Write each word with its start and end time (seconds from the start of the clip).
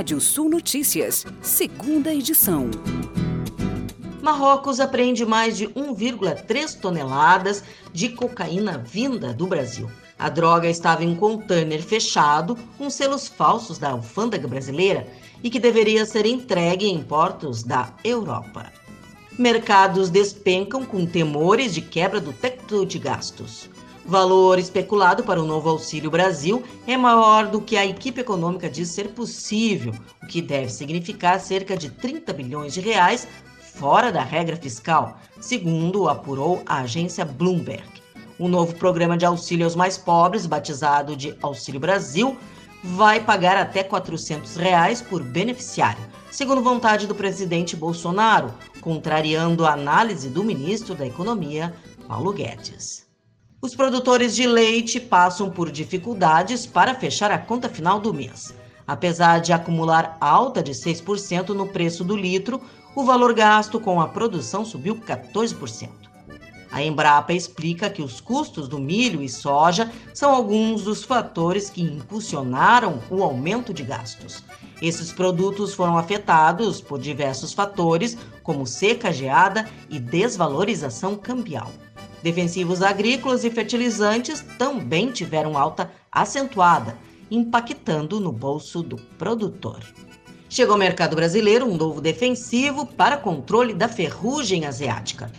Rádio 0.00 0.18
Sul 0.18 0.48
Notícias, 0.48 1.26
segunda 1.42 2.10
edição. 2.10 2.70
Marrocos 4.22 4.80
apreende 4.80 5.26
mais 5.26 5.58
de 5.58 5.66
1,3 5.68 6.80
toneladas 6.80 7.62
de 7.92 8.08
cocaína 8.08 8.78
vinda 8.78 9.34
do 9.34 9.46
Brasil. 9.46 9.90
A 10.18 10.30
droga 10.30 10.70
estava 10.70 11.04
em 11.04 11.10
um 11.10 11.16
container 11.16 11.82
fechado 11.82 12.56
com 12.78 12.88
selos 12.88 13.28
falsos 13.28 13.76
da 13.76 13.90
alfândega 13.90 14.48
brasileira 14.48 15.06
e 15.42 15.50
que 15.50 15.60
deveria 15.60 16.06
ser 16.06 16.24
entregue 16.24 16.86
em 16.86 17.02
portos 17.02 17.62
da 17.62 17.92
Europa. 18.02 18.72
Mercados 19.38 20.08
despencam 20.08 20.82
com 20.82 21.04
temores 21.04 21.74
de 21.74 21.82
quebra 21.82 22.22
do 22.22 22.32
teto 22.32 22.86
de 22.86 22.98
gastos 22.98 23.68
valor 24.10 24.58
especulado 24.58 25.22
para 25.22 25.40
o 25.40 25.46
novo 25.46 25.70
Auxílio 25.70 26.10
Brasil 26.10 26.64
é 26.84 26.96
maior 26.96 27.46
do 27.46 27.60
que 27.60 27.76
a 27.76 27.86
equipe 27.86 28.20
econômica 28.20 28.68
diz 28.68 28.88
ser 28.88 29.10
possível, 29.10 29.94
o 30.20 30.26
que 30.26 30.42
deve 30.42 30.68
significar 30.68 31.38
cerca 31.38 31.76
de 31.76 31.90
30 31.90 32.32
bilhões 32.32 32.74
de 32.74 32.80
reais 32.80 33.28
fora 33.72 34.10
da 34.10 34.24
regra 34.24 34.56
fiscal, 34.56 35.16
segundo 35.40 36.08
apurou 36.08 36.60
a 36.66 36.80
agência 36.80 37.24
Bloomberg. 37.24 37.84
O 38.36 38.48
novo 38.48 38.74
programa 38.74 39.16
de 39.16 39.24
auxílio 39.24 39.64
aos 39.64 39.76
mais 39.76 39.96
pobres, 39.96 40.44
batizado 40.44 41.14
de 41.14 41.36
Auxílio 41.40 41.78
Brasil, 41.78 42.36
vai 42.82 43.20
pagar 43.20 43.56
até 43.56 43.84
400 43.84 44.56
reais 44.56 45.00
por 45.00 45.22
beneficiário, 45.22 46.02
segundo 46.32 46.62
vontade 46.62 47.06
do 47.06 47.14
presidente 47.14 47.76
Bolsonaro, 47.76 48.52
contrariando 48.80 49.64
a 49.64 49.74
análise 49.74 50.28
do 50.28 50.42
ministro 50.42 50.96
da 50.96 51.06
Economia, 51.06 51.72
Paulo 52.08 52.32
Guedes. 52.32 53.09
Os 53.62 53.74
produtores 53.74 54.34
de 54.34 54.46
leite 54.46 54.98
passam 54.98 55.50
por 55.50 55.70
dificuldades 55.70 56.64
para 56.64 56.94
fechar 56.94 57.30
a 57.30 57.36
conta 57.36 57.68
final 57.68 58.00
do 58.00 58.14
mês. 58.14 58.54
Apesar 58.86 59.38
de 59.38 59.52
acumular 59.52 60.16
alta 60.18 60.62
de 60.62 60.72
6% 60.72 61.50
no 61.50 61.66
preço 61.66 62.02
do 62.02 62.16
litro, 62.16 62.58
o 62.96 63.04
valor 63.04 63.34
gasto 63.34 63.78
com 63.78 64.00
a 64.00 64.08
produção 64.08 64.64
subiu 64.64 64.96
14%. 64.96 65.90
A 66.72 66.82
Embrapa 66.82 67.34
explica 67.34 67.90
que 67.90 68.00
os 68.00 68.18
custos 68.18 68.66
do 68.66 68.78
milho 68.78 69.22
e 69.22 69.28
soja 69.28 69.92
são 70.14 70.34
alguns 70.34 70.84
dos 70.84 71.04
fatores 71.04 71.68
que 71.68 71.82
impulsionaram 71.82 72.98
o 73.10 73.22
aumento 73.22 73.74
de 73.74 73.82
gastos. 73.82 74.42
Esses 74.80 75.12
produtos 75.12 75.74
foram 75.74 75.98
afetados 75.98 76.80
por 76.80 76.98
diversos 76.98 77.52
fatores, 77.52 78.16
como 78.42 78.66
seca, 78.66 79.12
geada 79.12 79.68
e 79.90 79.98
desvalorização 79.98 81.14
cambial. 81.14 81.70
Defensivos 82.22 82.82
agrícolas 82.82 83.44
e 83.44 83.50
fertilizantes 83.50 84.44
também 84.58 85.10
tiveram 85.10 85.56
alta 85.56 85.90
acentuada, 86.12 86.98
impactando 87.30 88.20
no 88.20 88.30
bolso 88.30 88.82
do 88.82 88.96
produtor. 89.18 89.80
Chegou 90.48 90.74
ao 90.74 90.78
mercado 90.78 91.16
brasileiro 91.16 91.64
um 91.64 91.76
novo 91.76 92.00
defensivo 92.00 92.84
para 92.84 93.16
controle 93.16 93.72
da 93.72 93.88
ferrugem 93.88 94.66
asiática. 94.66 95.30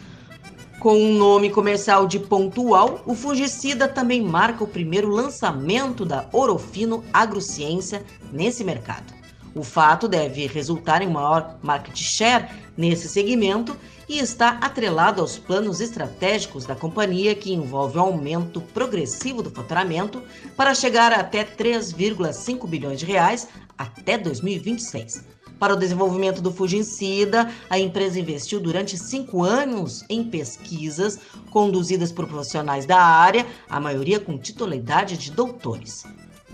Com 0.79 0.97
um 0.97 1.13
nome 1.13 1.52
comercial 1.52 2.07
de 2.07 2.17
pontual, 2.17 3.03
o 3.05 3.13
fungicida 3.13 3.87
também 3.87 4.21
marca 4.21 4.63
o 4.63 4.67
primeiro 4.67 5.09
lançamento 5.09 6.03
da 6.03 6.27
Orofino 6.31 7.03
Agrociência 7.13 8.03
nesse 8.31 8.63
mercado. 8.63 9.20
O 9.53 9.63
fato 9.63 10.07
deve 10.07 10.47
resultar 10.47 11.02
em 11.02 11.09
maior 11.09 11.57
market 11.61 11.97
share 11.97 12.47
nesse 12.77 13.09
segmento 13.09 13.75
e 14.08 14.19
está 14.19 14.58
atrelado 14.61 15.21
aos 15.21 15.38
planos 15.38 15.81
estratégicos 15.81 16.66
da 16.66 16.75
companhia, 16.75 17.35
que 17.35 17.53
envolve 17.53 17.97
o 17.97 18.02
aumento 18.02 18.61
progressivo 18.73 19.43
do 19.43 19.52
faturamento 19.52 20.23
para 20.55 20.73
chegar 20.73 21.11
até 21.11 21.43
3,5 21.43 22.67
bilhões 22.67 22.99
de 22.99 23.05
reais 23.05 23.47
até 23.77 24.17
2026. 24.17 25.25
Para 25.59 25.73
o 25.73 25.77
desenvolvimento 25.77 26.41
do 26.41 26.52
fungicida, 26.52 27.52
a 27.69 27.77
empresa 27.77 28.19
investiu 28.19 28.59
durante 28.59 28.97
cinco 28.97 29.43
anos 29.43 30.03
em 30.09 30.23
pesquisas 30.23 31.20
conduzidas 31.52 32.11
por 32.11 32.26
profissionais 32.26 32.86
da 32.86 32.99
área, 32.99 33.45
a 33.70 33.80
maioria 33.80 34.20
com 34.20 34.39
titularidade 34.39 35.17
de 35.17 35.30
doutores. 35.30 36.03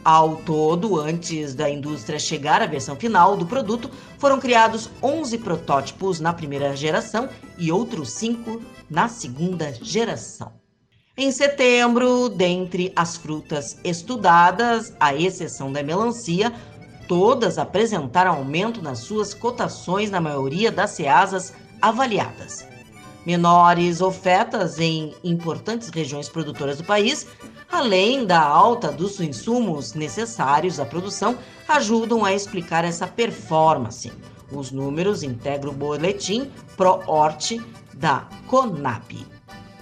Ao 0.07 0.38
todo, 0.38 0.97
antes 0.97 1.53
da 1.53 1.69
indústria 1.69 2.18
chegar 2.18 2.62
à 2.62 2.66
versão 2.66 2.95
final 2.95 3.35
do 3.35 3.45
produto, 3.45 3.91
foram 4.18 4.40
criados 4.40 4.90
11 5.03 5.38
protótipos 5.40 6.22
na 6.22 6.31
primeira 6.31 6.73
geração 6.78 7.28
e 7.57 7.73
outros 7.73 8.12
5 8.12 8.62
na 8.90 9.09
segunda 9.09 9.73
geração. 9.73 10.53
Em 11.17 11.29
setembro, 11.29 12.29
dentre 12.29 12.94
as 12.96 13.17
frutas 13.17 13.78
estudadas, 13.84 14.94
à 14.97 15.13
exceção 15.13 15.73
da 15.73 15.84
melancia, 15.84 16.53
todas 17.06 17.57
apresentaram 17.57 18.31
aumento 18.31 18.81
nas 18.81 19.00
suas 19.00 19.34
cotações 19.34 20.09
na 20.09 20.22
maioria 20.22 20.72
das 20.72 20.91
ceasas 20.91 21.53
avaliadas. 21.81 22.66
Menores 23.25 24.00
ofertas 24.00 24.79
em 24.79 25.13
importantes 25.22 25.90
regiões 25.90 26.29
produtoras 26.29 26.78
do 26.78 26.85
país 26.85 27.28
além 27.72 28.25
da 28.25 28.41
alta 28.41 28.91
dos 28.91 29.19
insumos 29.19 29.94
necessários 29.94 30.79
à 30.79 30.85
produção, 30.85 31.38
ajudam 31.67 32.25
a 32.25 32.33
explicar 32.33 32.85
essa 32.85 33.07
performance. 33.07 34.11
Os 34.51 34.72
números 34.72 35.23
integram 35.23 35.72
o 35.72 35.75
boletim 35.75 36.51
ProHort 36.75 37.59
da 37.94 38.28
Conab. 38.47 39.25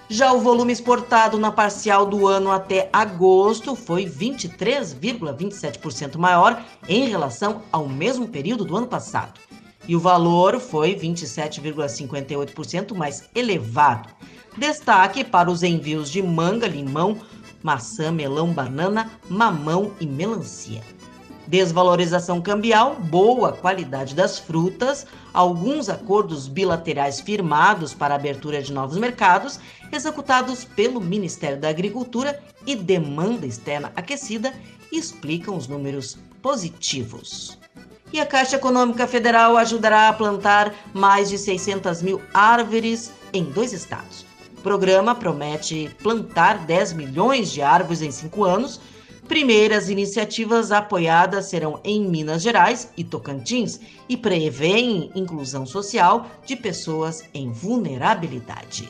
Já 0.07 0.31
o 0.33 0.39
volume 0.39 0.71
exportado 0.71 1.39
na 1.39 1.51
parcial 1.51 2.05
do 2.05 2.27
ano 2.27 2.51
até 2.51 2.87
agosto 2.93 3.75
foi 3.75 4.05
23,27% 4.05 6.17
maior 6.17 6.63
em 6.87 7.09
relação 7.09 7.63
ao 7.71 7.89
mesmo 7.89 8.27
período 8.27 8.63
do 8.63 8.77
ano 8.77 8.85
passado. 8.85 9.41
E 9.87 9.95
o 9.95 9.99
valor 9.99 10.59
foi 10.59 10.93
27,58% 10.95 12.95
mais 12.95 13.27
elevado. 13.33 14.09
Destaque 14.55 15.23
para 15.23 15.49
os 15.49 15.63
envios 15.63 16.11
de 16.11 16.21
manga, 16.21 16.67
limão, 16.67 17.17
maçã, 17.65 18.11
melão, 18.11 18.53
banana, 18.53 19.09
mamão 19.27 19.91
e 19.99 20.05
melancia. 20.05 20.83
Desvalorização 21.47 22.39
cambial, 22.39 22.95
boa 22.95 23.53
qualidade 23.53 24.13
das 24.13 24.37
frutas, 24.37 25.07
alguns 25.33 25.89
acordos 25.89 26.47
bilaterais 26.47 27.19
firmados 27.19 27.91
para 27.91 28.13
abertura 28.13 28.61
de 28.61 28.71
novos 28.71 28.99
mercados, 28.99 29.59
executados 29.91 30.63
pelo 30.63 31.01
Ministério 31.01 31.59
da 31.59 31.67
Agricultura 31.67 32.39
e 32.67 32.75
demanda 32.75 33.47
externa 33.47 33.91
aquecida, 33.95 34.53
explicam 34.91 35.57
os 35.57 35.67
números 35.67 36.19
positivos. 36.43 37.57
E 38.13 38.19
a 38.19 38.27
Caixa 38.27 38.57
Econômica 38.57 39.07
Federal 39.07 39.57
ajudará 39.57 40.07
a 40.07 40.13
plantar 40.13 40.71
mais 40.93 41.29
de 41.29 41.39
600 41.39 42.03
mil 42.03 42.21
árvores 42.31 43.11
em 43.33 43.43
dois 43.43 43.73
estados 43.73 44.34
programa 44.65 45.13
promete 45.13 45.95
plantar 46.01 46.65
10 46.65 46.93
milhões 46.93 47.51
de 47.51 47.61
árvores 47.61 48.01
em 48.01 48.09
cinco 48.09 48.43
anos. 48.43 48.81
Primeiras 49.27 49.91
iniciativas 49.91 50.71
apoiadas 50.71 51.45
serão 51.45 51.79
em 51.83 52.09
Minas 52.09 52.41
Gerais 52.41 52.91
e 52.97 53.03
Tocantins 53.03 53.79
e 54.09 54.17
prevêem 54.17 55.11
inclusão 55.13 55.67
social 55.67 56.25
de 56.47 56.55
pessoas 56.55 57.23
em 57.31 57.51
vulnerabilidade. 57.51 58.89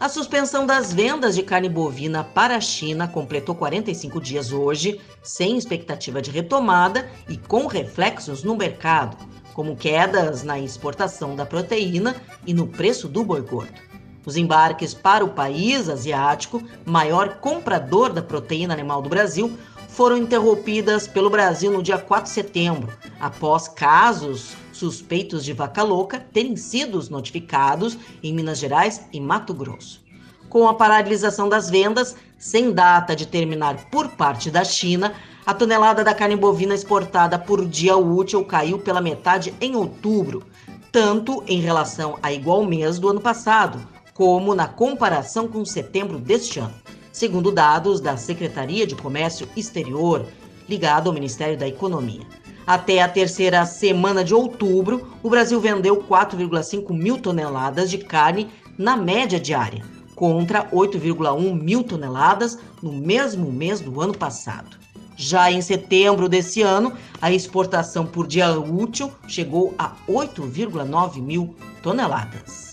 A 0.00 0.08
suspensão 0.08 0.64
das 0.64 0.90
vendas 0.90 1.34
de 1.34 1.42
carne 1.42 1.68
bovina 1.68 2.24
para 2.24 2.56
a 2.56 2.60
China 2.60 3.06
completou 3.06 3.54
45 3.54 4.18
dias 4.22 4.52
hoje, 4.52 4.98
sem 5.22 5.58
expectativa 5.58 6.22
de 6.22 6.30
retomada 6.30 7.10
e 7.28 7.36
com 7.36 7.66
reflexos 7.66 8.42
no 8.42 8.56
mercado, 8.56 9.18
como 9.52 9.76
quedas 9.76 10.42
na 10.42 10.58
exportação 10.58 11.36
da 11.36 11.44
proteína 11.44 12.16
e 12.46 12.54
no 12.54 12.66
preço 12.66 13.06
do 13.06 13.22
boi 13.22 13.42
gordo. 13.42 13.89
Os 14.24 14.36
embarques 14.36 14.92
para 14.92 15.24
o 15.24 15.30
país 15.30 15.88
asiático, 15.88 16.62
maior 16.84 17.36
comprador 17.36 18.12
da 18.12 18.22
proteína 18.22 18.74
animal 18.74 19.00
do 19.00 19.08
Brasil, 19.08 19.56
foram 19.88 20.16
interrompidas 20.16 21.08
pelo 21.08 21.30
Brasil 21.30 21.70
no 21.70 21.82
dia 21.82 21.98
4 21.98 22.24
de 22.24 22.30
setembro, 22.30 22.92
após 23.18 23.66
casos 23.68 24.54
suspeitos 24.72 25.44
de 25.44 25.52
vaca 25.52 25.82
louca 25.82 26.18
terem 26.18 26.56
sido 26.56 27.02
notificados 27.10 27.98
em 28.22 28.32
Minas 28.32 28.58
Gerais 28.58 29.06
e 29.12 29.20
Mato 29.20 29.52
Grosso. 29.52 30.02
Com 30.48 30.66
a 30.68 30.74
paralisação 30.74 31.48
das 31.48 31.68
vendas, 31.68 32.16
sem 32.38 32.72
data 32.72 33.14
de 33.14 33.26
terminar 33.26 33.90
por 33.90 34.08
parte 34.08 34.50
da 34.50 34.64
China, 34.64 35.12
a 35.44 35.52
tonelada 35.52 36.02
da 36.02 36.14
carne 36.14 36.36
bovina 36.36 36.74
exportada 36.74 37.38
por 37.38 37.66
dia 37.66 37.96
útil 37.96 38.44
caiu 38.44 38.78
pela 38.78 39.00
metade 39.00 39.54
em 39.60 39.76
outubro, 39.76 40.44
tanto 40.90 41.42
em 41.46 41.60
relação 41.60 42.18
a 42.22 42.32
igual 42.32 42.64
mês 42.64 42.98
do 42.98 43.08
ano 43.08 43.20
passado, 43.20 43.80
como 44.20 44.54
na 44.54 44.68
comparação 44.68 45.48
com 45.48 45.64
setembro 45.64 46.18
deste 46.18 46.60
ano, 46.60 46.74
segundo 47.10 47.50
dados 47.50 48.02
da 48.02 48.18
Secretaria 48.18 48.86
de 48.86 48.94
Comércio 48.94 49.48
Exterior, 49.56 50.26
ligado 50.68 51.06
ao 51.06 51.14
Ministério 51.14 51.56
da 51.56 51.66
Economia. 51.66 52.20
Até 52.66 53.00
a 53.00 53.08
terceira 53.08 53.64
semana 53.64 54.22
de 54.22 54.34
outubro, 54.34 55.08
o 55.22 55.30
Brasil 55.30 55.58
vendeu 55.58 56.04
4,5 56.04 56.92
mil 56.92 57.16
toneladas 57.16 57.90
de 57.90 57.96
carne 57.96 58.50
na 58.76 58.94
média 58.94 59.40
diária, 59.40 59.82
contra 60.14 60.68
8,1 60.70 61.54
mil 61.58 61.82
toneladas 61.82 62.58
no 62.82 62.92
mesmo 62.92 63.50
mês 63.50 63.80
do 63.80 64.02
ano 64.02 64.12
passado. 64.12 64.76
Já 65.16 65.50
em 65.50 65.62
setembro 65.62 66.28
desse 66.28 66.60
ano, 66.60 66.92
a 67.22 67.32
exportação 67.32 68.04
por 68.04 68.26
dia 68.26 68.52
útil 68.60 69.10
chegou 69.26 69.74
a 69.78 69.92
8,9 70.06 71.22
mil 71.22 71.56
toneladas. 71.82 72.69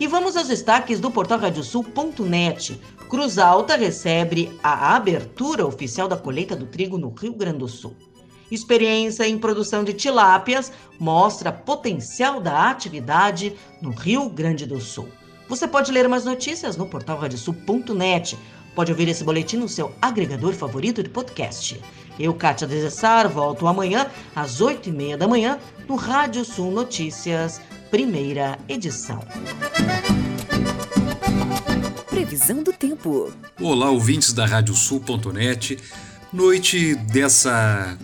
E 0.00 0.06
vamos 0.06 0.34
aos 0.34 0.48
destaques 0.48 0.98
do 0.98 1.10
portal 1.10 1.38
radiosul.net. 1.38 2.80
Cruz 3.06 3.36
Alta 3.36 3.76
recebe 3.76 4.50
a 4.62 4.96
abertura 4.96 5.66
oficial 5.66 6.08
da 6.08 6.16
colheita 6.16 6.56
do 6.56 6.64
trigo 6.64 6.96
no 6.96 7.10
Rio 7.10 7.34
Grande 7.34 7.58
do 7.58 7.68
Sul. 7.68 7.94
Experiência 8.50 9.28
em 9.28 9.38
produção 9.38 9.84
de 9.84 9.92
tilápias 9.92 10.72
mostra 10.98 11.52
potencial 11.52 12.40
da 12.40 12.70
atividade 12.70 13.54
no 13.82 13.90
Rio 13.90 14.30
Grande 14.30 14.64
do 14.64 14.80
Sul. 14.80 15.06
Você 15.50 15.68
pode 15.68 15.92
ler 15.92 16.08
mais 16.08 16.24
notícias 16.24 16.78
no 16.78 16.86
portal 16.86 17.18
radiosul.net. 17.18 18.38
Pode 18.74 18.90
ouvir 18.90 19.06
esse 19.06 19.22
boletim 19.22 19.58
no 19.58 19.68
seu 19.68 19.92
agregador 20.00 20.54
favorito 20.54 21.02
de 21.02 21.10
podcast. 21.10 21.78
Eu, 22.18 22.32
Kátia 22.32 22.66
Desessar, 22.66 23.28
volto 23.28 23.66
amanhã 23.66 24.06
às 24.34 24.62
oito 24.62 24.88
e 24.88 24.92
meia 24.92 25.18
da 25.18 25.28
manhã 25.28 25.58
no 25.86 25.96
Rádio 25.96 26.42
Sul 26.42 26.70
Notícias, 26.70 27.60
primeira 27.90 28.56
edição. 28.68 29.18
Previsão 32.08 32.62
do 32.62 32.72
tempo. 32.72 33.32
Olá, 33.60 33.90
ouvintes 33.90 34.32
da 34.32 34.46
Radiosul.net. 34.46 35.76
Noite 36.32 36.94
dessa 36.94 37.98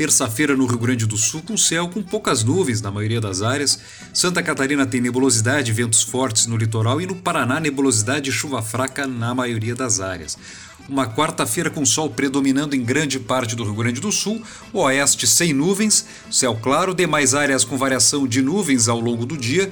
terça-feira 0.00 0.56
no 0.56 0.64
Rio 0.64 0.78
Grande 0.78 1.04
do 1.04 1.18
Sul, 1.18 1.42
com 1.46 1.58
céu 1.58 1.86
com 1.86 2.02
poucas 2.02 2.42
nuvens 2.42 2.80
na 2.80 2.90
maioria 2.90 3.20
das 3.20 3.42
áreas. 3.42 3.78
Santa 4.14 4.42
Catarina 4.42 4.86
tem 4.86 4.98
nebulosidade, 4.98 5.74
ventos 5.74 6.02
fortes 6.02 6.46
no 6.46 6.56
litoral 6.56 7.02
e 7.02 7.06
no 7.06 7.14
Paraná 7.14 7.60
nebulosidade 7.60 8.30
e 8.30 8.32
chuva 8.32 8.62
fraca 8.62 9.06
na 9.06 9.34
maioria 9.34 9.74
das 9.74 10.00
áreas. 10.00 10.38
Uma 10.88 11.06
quarta-feira 11.06 11.68
com 11.68 11.84
sol 11.84 12.08
predominando 12.08 12.74
em 12.74 12.82
grande 12.82 13.20
parte 13.20 13.54
do 13.54 13.62
Rio 13.62 13.74
Grande 13.74 14.00
do 14.00 14.10
Sul, 14.10 14.42
oeste 14.72 15.26
sem 15.26 15.52
nuvens, 15.52 16.06
céu 16.30 16.58
claro, 16.62 16.94
demais 16.94 17.34
áreas 17.34 17.62
com 17.62 17.76
variação 17.76 18.26
de 18.26 18.40
nuvens 18.40 18.88
ao 18.88 18.98
longo 18.98 19.26
do 19.26 19.36
dia 19.36 19.70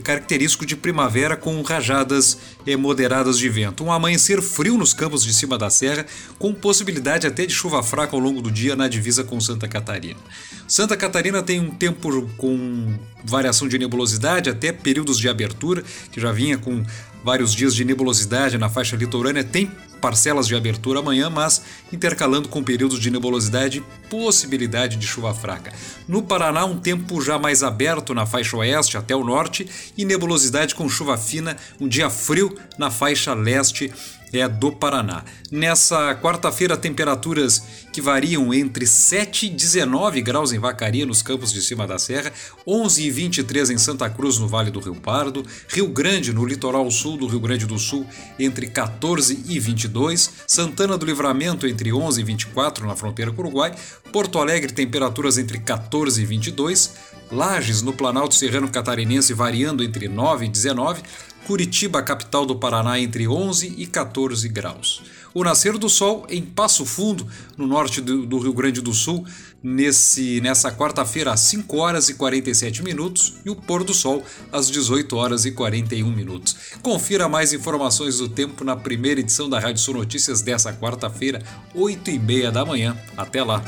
característico 0.00 0.64
de 0.64 0.76
primavera 0.76 1.36
com 1.36 1.60
rajadas 1.62 2.38
moderadas 2.78 3.38
de 3.38 3.48
vento. 3.48 3.84
Um 3.84 3.92
amanhecer 3.92 4.40
frio 4.40 4.78
nos 4.78 4.94
campos 4.94 5.22
de 5.24 5.32
cima 5.32 5.58
da 5.58 5.68
serra, 5.68 6.06
com 6.38 6.54
possibilidade 6.54 7.26
até 7.26 7.44
de 7.44 7.52
chuva 7.52 7.82
fraca 7.82 8.16
ao 8.16 8.20
longo 8.20 8.40
do 8.40 8.50
dia 8.50 8.74
na 8.74 8.88
divisa 8.88 9.22
com 9.24 9.40
Santa 9.40 9.68
Catarina. 9.68 10.18
Santa 10.66 10.96
Catarina 10.96 11.42
tem 11.42 11.60
um 11.60 11.70
tempo 11.70 12.26
com 12.36 12.94
variação 13.24 13.68
de 13.68 13.78
nebulosidade, 13.78 14.48
até 14.48 14.72
períodos 14.72 15.18
de 15.18 15.28
abertura, 15.28 15.82
que 16.10 16.20
já 16.20 16.32
vinha 16.32 16.56
com 16.56 16.82
vários 17.22 17.54
dias 17.54 17.74
de 17.74 17.84
nebulosidade 17.84 18.58
na 18.58 18.68
faixa 18.68 18.96
litorânea, 18.96 19.44
tem 19.44 19.70
parcelas 20.00 20.48
de 20.48 20.56
abertura 20.56 20.98
amanhã, 20.98 21.30
mas 21.30 21.62
intercalando 21.92 22.48
com 22.48 22.62
períodos 22.62 22.98
de 22.98 23.10
nebulosidade 23.10 23.82
possibilidade 24.10 24.96
de 24.96 25.06
chuva 25.06 25.32
fraca. 25.32 25.72
No 26.08 26.22
Paraná, 26.22 26.64
um 26.64 26.78
tempo 26.78 27.22
já 27.22 27.38
mais 27.38 27.62
aberto 27.62 28.12
na 28.12 28.26
faixa 28.26 28.56
oeste 28.56 28.96
até 28.96 29.14
o 29.14 29.22
norte 29.22 29.68
e 29.96 30.04
nebulosidade 30.04 30.74
com 30.74 30.88
chuva 30.88 31.16
fina, 31.16 31.56
um 31.80 31.86
dia 31.86 32.10
frio 32.10 32.58
na 32.76 32.90
faixa 32.90 33.32
leste 33.32 33.92
é 34.38 34.48
do 34.48 34.72
Paraná. 34.72 35.24
Nessa 35.50 36.14
quarta-feira, 36.14 36.76
temperaturas 36.76 37.62
que 37.92 38.00
variam 38.00 38.52
entre 38.54 38.86
7 38.86 39.46
e 39.46 39.50
19 39.50 40.22
graus 40.22 40.52
em 40.52 40.58
Vacaria, 40.58 41.04
nos 41.04 41.22
campos 41.22 41.52
de 41.52 41.60
cima 41.60 41.86
da 41.86 41.98
serra, 41.98 42.32
11 42.66 43.02
e 43.02 43.10
23 43.10 43.70
em 43.70 43.78
Santa 43.78 44.08
Cruz, 44.08 44.38
no 44.38 44.48
Vale 44.48 44.70
do 44.70 44.80
Rio 44.80 44.94
Pardo, 44.94 45.44
Rio 45.68 45.88
Grande, 45.88 46.32
no 46.32 46.44
litoral 46.44 46.90
sul 46.90 47.16
do 47.16 47.26
Rio 47.26 47.40
Grande 47.40 47.66
do 47.66 47.78
Sul, 47.78 48.06
entre 48.38 48.66
14 48.66 49.44
e 49.46 49.58
22, 49.58 50.30
Santana 50.46 50.96
do 50.96 51.04
Livramento, 51.04 51.66
entre 51.66 51.92
11 51.92 52.20
e 52.20 52.24
24 52.24 52.86
na 52.86 52.96
fronteira 52.96 53.30
com 53.30 53.42
o 53.42 53.44
Uruguai, 53.44 53.74
Porto 54.12 54.38
Alegre, 54.38 54.72
temperaturas 54.72 55.36
entre 55.36 55.58
14 55.58 56.22
e 56.22 56.24
22, 56.24 56.94
Lages, 57.32 57.80
no 57.80 57.94
Planalto 57.94 58.34
Serrano 58.34 58.68
Catarinense, 58.68 59.32
variando 59.32 59.82
entre 59.82 60.06
9 60.06 60.44
e 60.44 60.48
19, 60.48 61.02
Curitiba, 61.46 62.02
capital 62.02 62.46
do 62.46 62.56
Paraná, 62.56 62.98
entre 62.98 63.26
11 63.26 63.74
e 63.76 63.86
14 63.86 64.48
graus. 64.48 65.02
O 65.34 65.42
nascer 65.42 65.78
do 65.78 65.88
sol 65.88 66.26
em 66.28 66.42
Passo 66.42 66.84
Fundo, 66.84 67.26
no 67.56 67.66
norte 67.66 68.00
do, 68.00 68.38
Rio 68.38 68.52
Grande 68.52 68.80
do 68.80 68.92
Sul, 68.92 69.24
nesse, 69.62 70.40
nessa 70.42 70.70
quarta-feira 70.70 71.32
às 71.32 71.40
5 71.40 71.76
horas 71.76 72.08
e 72.08 72.14
47 72.14 72.82
minutos 72.82 73.34
e 73.44 73.50
o 73.50 73.56
pôr 73.56 73.82
do 73.82 73.94
sol 73.94 74.22
às 74.52 74.70
18 74.70 75.16
horas 75.16 75.44
e 75.46 75.52
41 75.52 76.10
minutos. 76.10 76.56
Confira 76.82 77.28
mais 77.28 77.52
informações 77.52 78.18
do 78.18 78.28
tempo 78.28 78.62
na 78.62 78.76
primeira 78.76 79.20
edição 79.20 79.48
da 79.48 79.58
Rádio 79.58 79.82
Sul 79.82 79.94
Notícias 79.94 80.42
dessa 80.42 80.72
quarta-feira, 80.72 81.42
8 81.74 82.10
e 82.10 82.18
meia 82.18 82.52
da 82.52 82.64
manhã. 82.64 82.96
Até 83.16 83.42
lá! 83.42 83.62